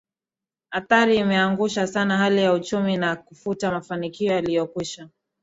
Athari 0.71 1.17
imeangusha 1.17 1.87
sana 1.87 2.17
hali 2.17 2.41
ya 2.43 2.53
Uchumi 2.53 2.97
na 2.97 3.15
kufuta 3.15 3.71
mafanikio 3.71 4.33
yaliyokwisha 4.33 5.09